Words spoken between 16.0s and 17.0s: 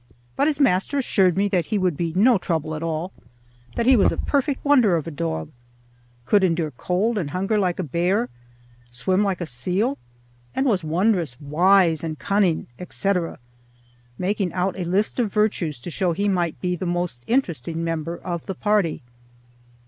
he might be the